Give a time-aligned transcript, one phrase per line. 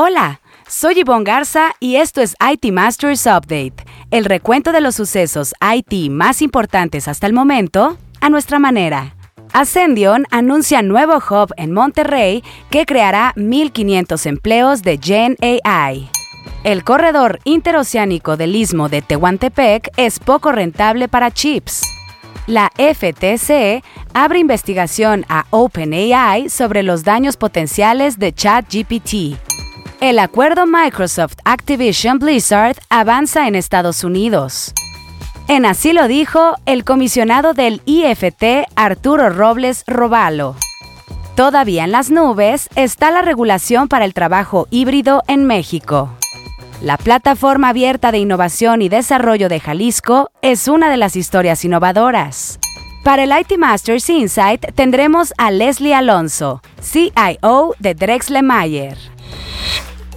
[0.00, 5.54] Hola, soy Yvonne Garza y esto es IT Masters Update, el recuento de los sucesos
[5.60, 9.16] IT más importantes hasta el momento, a nuestra manera.
[9.52, 16.08] Ascendion anuncia nuevo hub en Monterrey que creará 1.500 empleos de Gen AI.
[16.62, 21.82] El corredor interoceánico del istmo de Tehuantepec es poco rentable para chips.
[22.46, 23.82] La FTC
[24.14, 29.57] abre investigación a OpenAI sobre los daños potenciales de ChatGPT.
[30.00, 34.72] El acuerdo Microsoft Activision Blizzard avanza en Estados Unidos.
[35.48, 40.54] En así lo dijo el comisionado del IFT Arturo Robles Robalo.
[41.34, 46.10] Todavía en las nubes está la regulación para el trabajo híbrido en México.
[46.80, 52.60] La plataforma abierta de innovación y desarrollo de Jalisco es una de las historias innovadoras.
[53.02, 59.17] Para el IT Masters Insight tendremos a Leslie Alonso, CIO de Drexler Mayer.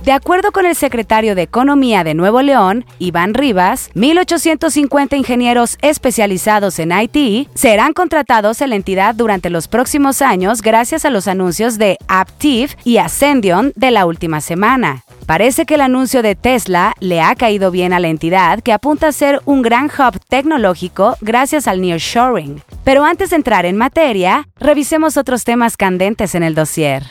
[0.03, 6.79] De acuerdo con el secretario de Economía de Nuevo León, Iván Rivas, 1.850 ingenieros especializados
[6.79, 11.77] en IT serán contratados en la entidad durante los próximos años gracias a los anuncios
[11.77, 15.03] de Aptiv y Ascendion de la última semana.
[15.27, 19.09] Parece que el anuncio de Tesla le ha caído bien a la entidad que apunta
[19.09, 22.63] a ser un gran hub tecnológico gracias al nearshoring.
[22.83, 27.03] Pero antes de entrar en materia, revisemos otros temas candentes en el dossier.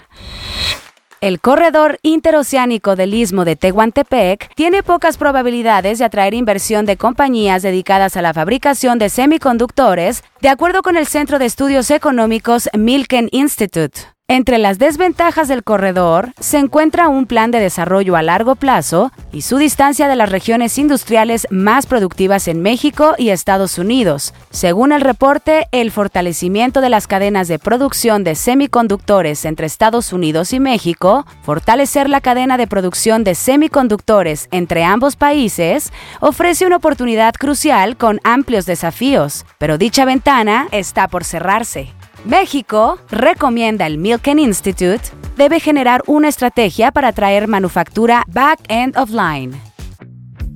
[1.20, 7.60] El corredor interoceánico del istmo de Tehuantepec tiene pocas probabilidades de atraer inversión de compañías
[7.60, 13.28] dedicadas a la fabricación de semiconductores, de acuerdo con el Centro de Estudios Económicos Milken
[13.32, 14.00] Institute.
[14.32, 19.42] Entre las desventajas del corredor se encuentra un plan de desarrollo a largo plazo y
[19.42, 24.32] su distancia de las regiones industriales más productivas en México y Estados Unidos.
[24.50, 30.52] Según el reporte, el fortalecimiento de las cadenas de producción de semiconductores entre Estados Unidos
[30.52, 37.34] y México, fortalecer la cadena de producción de semiconductores entre ambos países, ofrece una oportunidad
[37.34, 41.94] crucial con amplios desafíos, pero dicha ventana está por cerrarse.
[42.24, 45.00] México, recomienda el Milken Institute,
[45.36, 49.58] debe generar una estrategia para traer manufactura back-end of line.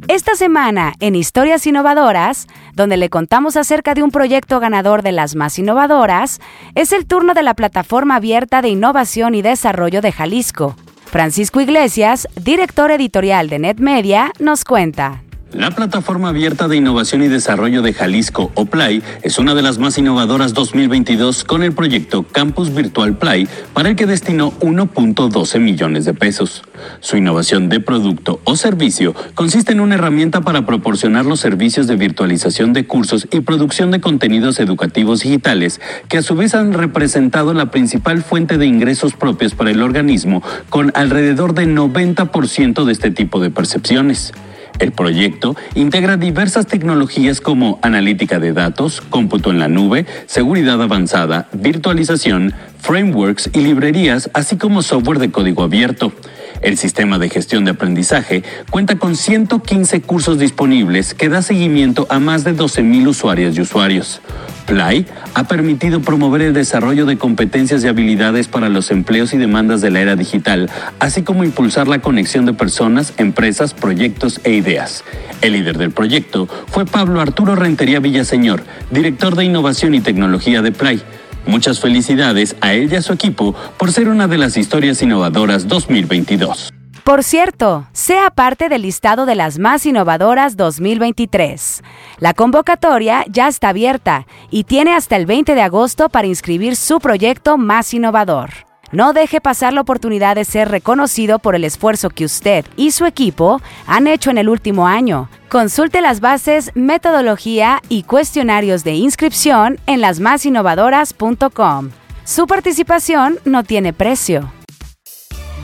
[0.06, 5.34] Esta semana, en Historias Innovadoras, donde le contamos acerca de un proyecto ganador de las
[5.34, 6.40] más innovadoras,
[6.74, 10.76] es el turno de la Plataforma Abierta de Innovación y Desarrollo de Jalisco.
[11.06, 15.23] Francisco Iglesias, director editorial de NetMedia, nos cuenta.
[15.54, 19.78] La plataforma abierta de innovación y desarrollo de Jalisco, o PLAY, es una de las
[19.78, 26.06] más innovadoras 2022 con el proyecto Campus Virtual Play, para el que destinó 1.12 millones
[26.06, 26.64] de pesos.
[26.98, 31.94] Su innovación de producto o servicio consiste en una herramienta para proporcionar los servicios de
[31.94, 37.54] virtualización de cursos y producción de contenidos educativos digitales, que a su vez han representado
[37.54, 43.12] la principal fuente de ingresos propios para el organismo, con alrededor del 90% de este
[43.12, 44.32] tipo de percepciones.
[44.78, 51.48] El proyecto integra diversas tecnologías como analítica de datos, cómputo en la nube, seguridad avanzada,
[51.52, 56.12] virtualización, frameworks y librerías, así como software de código abierto.
[56.60, 62.18] El sistema de gestión de aprendizaje cuenta con 115 cursos disponibles que da seguimiento a
[62.18, 64.20] más de 12.000 usuarios y usuarios.
[64.66, 69.80] Play ha permitido promover el desarrollo de competencias y habilidades para los empleos y demandas
[69.80, 75.04] de la era digital, así como impulsar la conexión de personas, empresas, proyectos e ideas.
[75.40, 80.72] El líder del proyecto fue Pablo Arturo Rentería Villaseñor, director de innovación y tecnología de
[80.72, 81.02] Play.
[81.46, 85.68] Muchas felicidades a él y a su equipo por ser una de las historias innovadoras
[85.68, 86.72] 2022.
[87.04, 91.82] Por cierto, sea parte del listado de las más innovadoras 2023.
[92.18, 97.00] La convocatoria ya está abierta y tiene hasta el 20 de agosto para inscribir su
[97.00, 98.52] proyecto más innovador.
[98.90, 103.04] No deje pasar la oportunidad de ser reconocido por el esfuerzo que usted y su
[103.04, 105.28] equipo han hecho en el último año.
[105.50, 111.90] Consulte las bases, metodología y cuestionarios de inscripción en lasmasinnovadoras.com.
[112.24, 114.50] Su participación no tiene precio.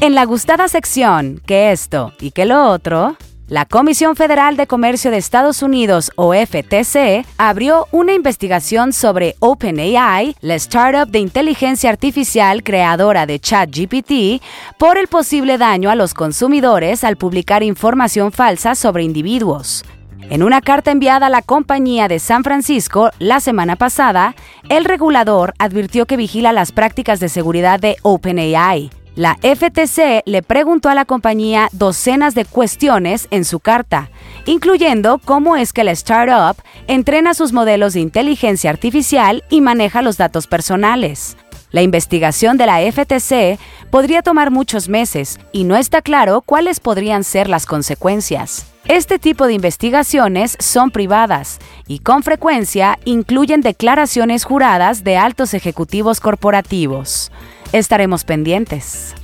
[0.03, 5.11] En la gustada sección, que esto y que lo otro, la Comisión Federal de Comercio
[5.11, 12.63] de Estados Unidos, o FTC, abrió una investigación sobre OpenAI, la startup de inteligencia artificial
[12.63, 14.43] creadora de ChatGPT,
[14.79, 19.85] por el posible daño a los consumidores al publicar información falsa sobre individuos.
[20.31, 24.35] En una carta enviada a la compañía de San Francisco la semana pasada,
[24.71, 30.89] el regulador advirtió que vigila las prácticas de seguridad de OpenAI la FTC le preguntó
[30.89, 34.11] a la compañía docenas de cuestiones en su carta,
[34.47, 40.17] incluyendo cómo es que la startup entrena sus modelos de inteligencia artificial y maneja los
[40.17, 41.37] datos personales.
[41.73, 43.59] La investigación de la FTC
[43.91, 48.67] podría tomar muchos meses y no está claro cuáles podrían ser las consecuencias.
[48.87, 56.19] Este tipo de investigaciones son privadas y con frecuencia incluyen declaraciones juradas de altos ejecutivos
[56.19, 57.31] corporativos.
[57.73, 59.15] Estaremos pendientes.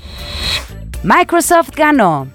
[1.03, 2.29] Microsoft ganó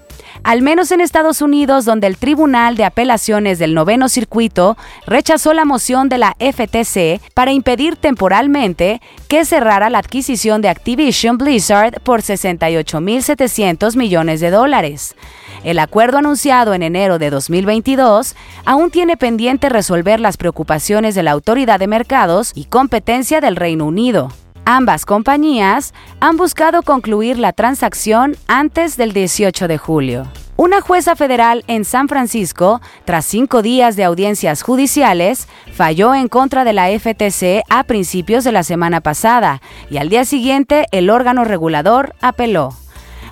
[0.43, 4.75] al menos en Estados Unidos, donde el Tribunal de Apelaciones del Noveno Circuito
[5.05, 11.37] rechazó la moción de la FTC para impedir temporalmente que cerrara la adquisición de Activision
[11.37, 15.15] Blizzard por 68.700 millones de dólares.
[15.63, 18.35] El acuerdo anunciado en enero de 2022
[18.65, 23.85] aún tiene pendiente resolver las preocupaciones de la Autoridad de Mercados y Competencia del Reino
[23.85, 24.29] Unido.
[24.65, 30.27] Ambas compañías han buscado concluir la transacción antes del 18 de julio.
[30.55, 36.63] Una jueza federal en San Francisco, tras cinco días de audiencias judiciales, falló en contra
[36.63, 41.43] de la FTC a principios de la semana pasada y al día siguiente el órgano
[41.43, 42.75] regulador apeló.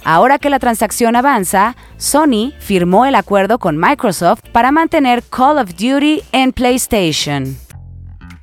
[0.03, 5.75] Ahora que la transacción avanza, Sony firmó el acuerdo con Microsoft para mantener Call of
[5.75, 7.68] Duty en PlayStation.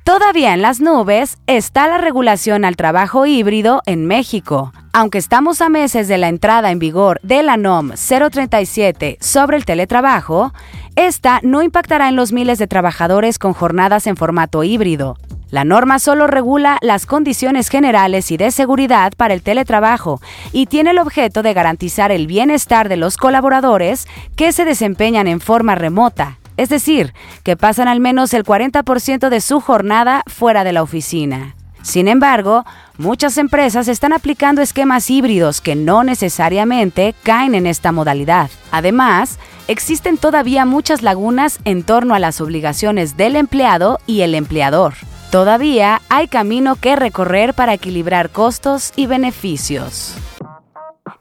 [0.07, 4.71] Todavía en las nubes está la regulación al trabajo híbrido en México.
[4.93, 9.65] Aunque estamos a meses de la entrada en vigor de la NOM 037 sobre el
[9.65, 10.53] teletrabajo,
[10.95, 15.17] esta no impactará en los miles de trabajadores con jornadas en formato híbrido.
[15.49, 20.21] La norma solo regula las condiciones generales y de seguridad para el teletrabajo
[20.53, 24.07] y tiene el objeto de garantizar el bienestar de los colaboradores
[24.37, 27.13] que se desempeñan en forma remota, es decir,
[27.43, 31.55] que pasan al menos el 40% de su jornada fuera de la oficina.
[31.83, 32.65] Sin embargo,
[32.97, 38.49] muchas empresas están aplicando esquemas híbridos que no necesariamente caen en esta modalidad.
[38.71, 39.39] Además,
[39.69, 44.95] existen todavía muchas lagunas en torno a las obligaciones del empleado y el empleador.
[45.31, 50.15] Todavía hay camino que recorrer para equilibrar costos y beneficios.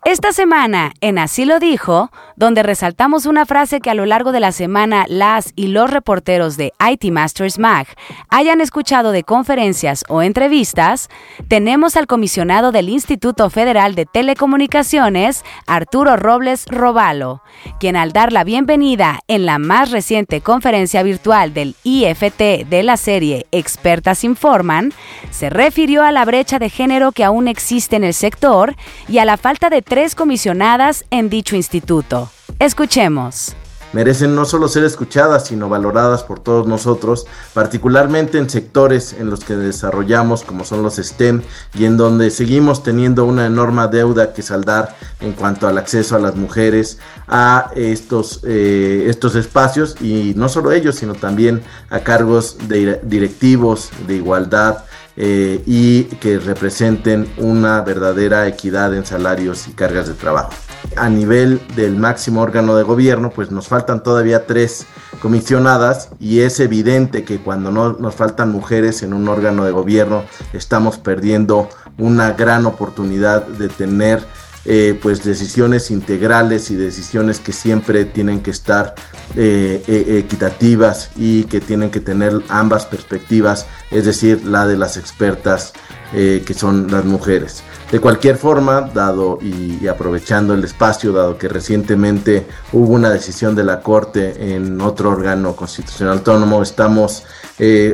[0.06, 4.38] Esta semana, en Así lo dijo, donde resaltamos una frase que a lo largo de
[4.38, 7.88] la semana las y los reporteros de IT Masters Mag
[8.28, 11.08] hayan escuchado de conferencias o entrevistas,
[11.48, 17.42] tenemos al comisionado del Instituto Federal de Telecomunicaciones, Arturo Robles Robalo,
[17.80, 22.96] quien al dar la bienvenida en la más reciente conferencia virtual del IFT de la
[22.96, 24.92] serie Expertas Informan,
[25.30, 28.76] se refirió a la brecha de género que aún existe en el sector
[29.08, 32.28] y a la falta de tres comisionadas en dicho instituto.
[32.58, 33.56] Escuchemos.
[33.94, 39.42] Merecen no solo ser escuchadas, sino valoradas por todos nosotros, particularmente en sectores en los
[39.42, 41.40] que desarrollamos, como son los STEM,
[41.72, 46.18] y en donde seguimos teniendo una enorme deuda que saldar en cuanto al acceso a
[46.18, 52.58] las mujeres a estos, eh, estos espacios, y no solo ellos, sino también a cargos
[52.68, 54.84] de directivos de igualdad,
[55.16, 60.50] eh, y que representen una verdadera equidad en salarios y cargas de trabajo.
[60.96, 64.86] A nivel del máximo órgano de gobierno, pues nos faltan todavía tres
[65.20, 70.24] comisionadas y es evidente que cuando no nos faltan mujeres en un órgano de gobierno
[70.52, 74.22] estamos perdiendo una gran oportunidad de tener
[74.68, 78.96] eh, pues decisiones integrales y decisiones que siempre tienen que estar
[79.36, 84.96] eh, eh, equitativas y que tienen que tener ambas perspectivas, es decir, la de las
[84.96, 85.72] expertas
[86.12, 87.62] que son las mujeres.
[87.90, 93.64] De cualquier forma, dado y, aprovechando el espacio, dado que recientemente hubo una decisión de
[93.64, 97.24] la Corte en otro órgano constitucional autónomo, estamos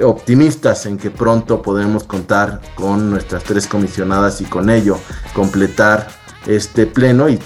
[0.05, 4.99] optimistas en que pronto podremos contar con nuestras tres comisionadas y con ello
[5.35, 7.39] completar este pleno y,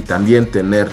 [0.00, 0.90] también tener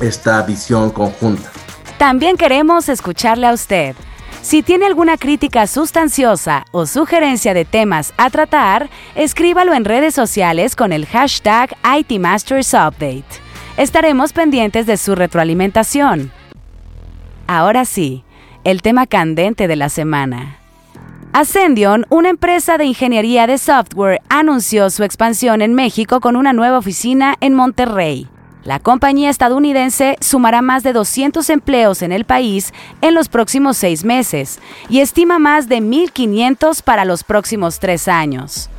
[0.00, 1.50] esta visión conjunta.
[1.98, 3.94] También queremos escucharle a usted.
[4.42, 10.76] Si tiene alguna crítica sustanciosa o sugerencia de temas a tratar, escríbalo en redes sociales
[10.76, 13.24] con el hashtag ITMastersUpdate.
[13.76, 16.30] Estaremos pendientes de su retroalimentación.
[17.46, 18.24] Ahora sí,
[18.64, 20.63] el tema candente de la semana.
[21.36, 26.78] Ascendion, una empresa de ingeniería de software, anunció su expansión en México con una nueva
[26.78, 28.28] oficina en Monterrey.
[28.62, 34.04] La compañía estadounidense sumará más de 200 empleos en el país en los próximos seis
[34.04, 38.70] meses y estima más de 1.500 para los próximos tres años.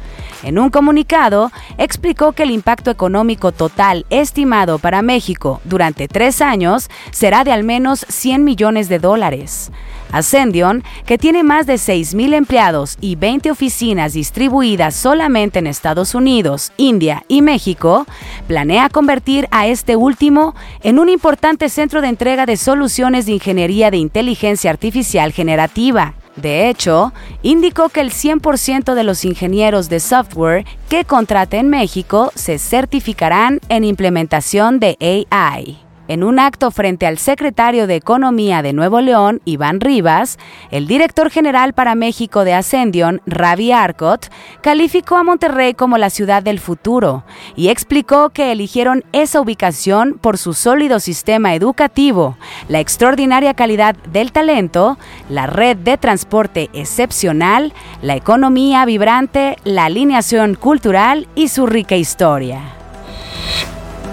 [0.41, 6.89] En un comunicado, explicó que el impacto económico total estimado para México durante tres años
[7.11, 9.71] será de al menos 100 millones de dólares.
[10.11, 16.71] Ascendion, que tiene más de 6.000 empleados y 20 oficinas distribuidas solamente en Estados Unidos,
[16.77, 18.05] India y México,
[18.47, 23.91] planea convertir a este último en un importante centro de entrega de soluciones de ingeniería
[23.91, 26.13] de inteligencia artificial generativa.
[26.35, 32.31] De hecho, indicó que el 100% de los ingenieros de software que contrate en México
[32.35, 34.97] se certificarán en implementación de
[35.29, 35.84] AI.
[36.07, 40.37] En un acto frente al secretario de Economía de Nuevo León, Iván Rivas,
[40.69, 44.31] el director general para México de Ascendion, Ravi Arcot,
[44.61, 47.23] calificó a Monterrey como la ciudad del futuro
[47.55, 52.37] y explicó que eligieron esa ubicación por su sólido sistema educativo,
[52.69, 60.53] la extraordinaria calidad del talento, la red de transporte excepcional, la economía vibrante, la alineación
[60.53, 62.61] cultural y su rica historia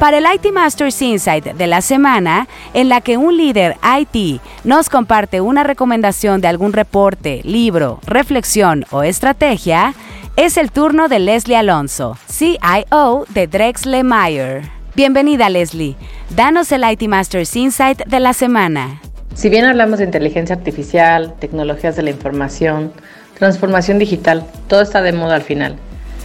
[0.03, 4.89] para el IT Masters Insight de la semana, en la que un líder IT nos
[4.89, 9.95] comparte una recomendación de algún reporte, libro, reflexión o estrategia,
[10.35, 14.63] es el turno de Leslie Alonso, CIO de Drexel Meyer.
[14.97, 15.95] Bienvenida Leslie,
[16.35, 19.01] danos el IT Masters Insight de la semana.
[19.35, 22.93] Si bien hablamos de inteligencia artificial, tecnologías de la información,
[23.39, 25.77] transformación digital, todo está de moda al final.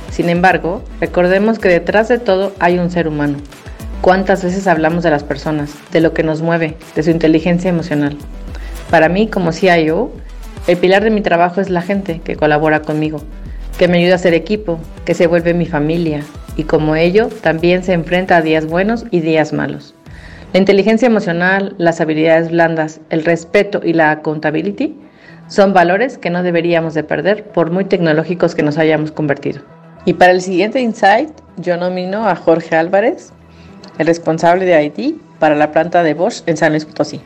[0.09, 3.37] Sin embargo, recordemos que detrás de todo hay un ser humano,
[4.01, 8.15] ¿Cuántas veces hablamos de las personas, de lo que nos mueve, de su inteligencia emocional?
[8.91, 10.11] Para mí, como CIO,
[10.67, 13.21] el pilar de mi trabajo es la gente que colabora conmigo,
[13.77, 16.21] que me ayuda a ser equipo, que se vuelve mi familia
[16.55, 19.93] y como ello también se enfrenta a días buenos y días malos.
[20.53, 24.95] La inteligencia emocional, las habilidades blandas, el respeto y la accountability
[25.47, 29.61] son valores que no deberíamos de perder por muy tecnológicos que nos hayamos convertido.
[30.05, 33.33] Y para el siguiente insight, yo nomino a Jorge Álvarez,
[33.97, 37.21] el responsable de IT para la planta de Bosch en San Luis Potosí.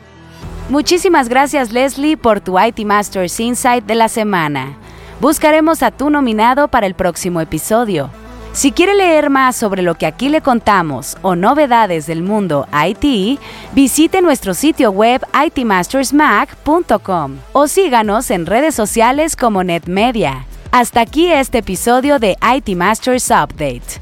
[0.68, 4.76] Muchísimas gracias Leslie por tu IT Masters Insight de la semana.
[5.20, 8.10] Buscaremos a tu nominado para el próximo episodio.
[8.52, 13.40] Si quiere leer más sobre lo que aquí le contamos o novedades del mundo IT,
[13.72, 20.44] visite nuestro sitio web itmastersmac.com o síganos en redes sociales como NetMedia.
[20.70, 24.01] Hasta aquí este episodio de IT Masters Update,